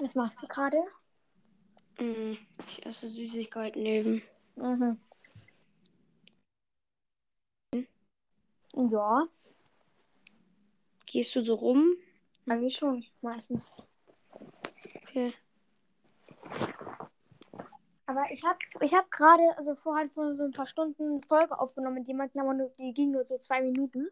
[0.00, 0.78] Was machst du gerade?
[1.98, 2.36] Mm,
[2.68, 4.22] Ich esse Süßigkeiten neben.
[4.56, 5.00] Mhm.
[8.90, 9.26] Ja,
[11.06, 11.96] Gehst du so rum?
[12.46, 13.68] eigentlich schon, meistens.
[15.02, 15.34] Okay.
[18.06, 21.58] Aber ich habe ich hab gerade, also vorher vor so ein paar Stunden eine Folge
[21.58, 24.08] aufgenommen, die, meinten aber nur, die ging nur so zwei Minuten.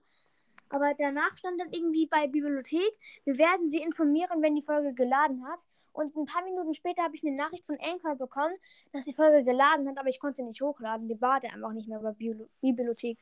[0.68, 2.92] Aber danach stand dann irgendwie bei Bibliothek,
[3.24, 5.60] wir werden Sie informieren, wenn die Folge geladen hat.
[5.92, 8.54] Und ein paar Minuten später habe ich eine Nachricht von Anchor bekommen,
[8.92, 11.08] dass die Folge geladen hat, aber ich konnte nicht hochladen.
[11.08, 13.18] Die war da einfach nicht mehr bei Bio Bibliothek.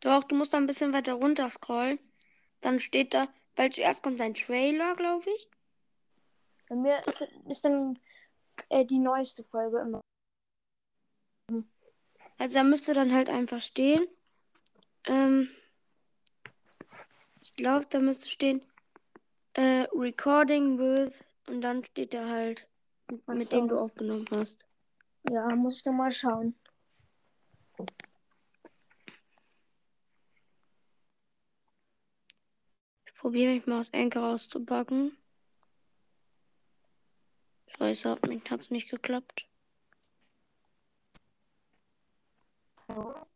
[0.00, 1.98] Doch, du musst da ein bisschen weiter runter scrollen.
[2.60, 5.48] Dann steht da, weil zuerst kommt ein Trailer, glaube ich.
[6.68, 7.98] Bei mir ist, ist dann
[8.68, 10.00] äh, die neueste Folge immer.
[12.38, 14.06] Also da müsste dann halt einfach stehen.
[15.06, 15.48] Ähm,
[17.58, 18.64] glaube, da müsste stehen
[19.54, 22.66] äh, Recording with und dann steht da halt,
[23.26, 23.56] Ach mit so.
[23.56, 24.66] dem du aufgenommen hast.
[25.30, 26.54] Ja, muss ich doch mal schauen.
[33.06, 35.16] Ich probiere mich mal aus Anchor rauszupacken.
[37.66, 39.46] Scheiße, hat hat's nicht geklappt.
[42.88, 43.27] Ja,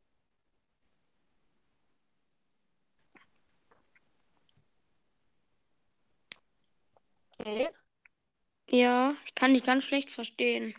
[9.25, 10.75] ich kann dich ganz schlecht verstehen.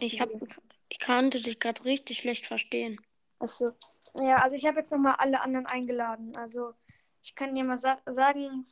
[0.00, 0.30] Ich, hab,
[0.88, 3.00] ich konnte dich gerade richtig schlecht verstehen.
[3.38, 3.72] Achso.
[4.14, 6.36] Ja, also ich habe jetzt nochmal alle anderen eingeladen.
[6.36, 6.74] Also
[7.22, 8.66] ich kann dir mal sa sagen,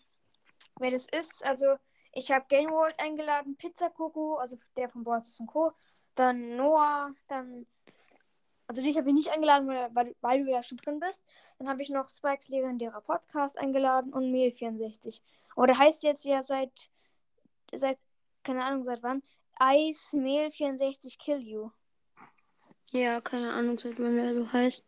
[0.79, 1.45] wer das ist.
[1.45, 1.77] Also
[2.13, 5.73] ich habe Game World eingeladen, Pizza Coco, also der von Boris und Co.
[6.15, 7.67] Dann Noah, dann.
[8.69, 11.22] Also dich habe ich nicht eingeladen, weil, weil, du ja schon drin bist.
[11.59, 15.21] Dann habe ich noch Spikes legendärer Podcast eingeladen und Mehl64.
[15.54, 16.91] Aber der heißt jetzt ja seit,
[17.72, 17.99] seit,
[18.43, 19.22] keine Ahnung seit wann,
[19.60, 21.71] Ice Mehl64 Kill You.
[22.93, 24.87] Ja, keine Ahnung, seit wann der so heißt.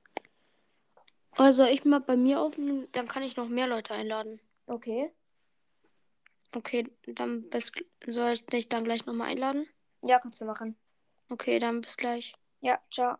[1.32, 4.40] Also ich mal bei mir aufnehmen, dann kann ich noch mehr Leute einladen.
[4.66, 5.12] Okay.
[6.52, 7.70] Okay, dann bis,
[8.06, 9.68] soll ich dich dann gleich nochmal einladen?
[10.02, 10.76] Ja, kannst du machen.
[11.28, 12.34] Okay, dann bis gleich.
[12.60, 13.16] Ja, ciao.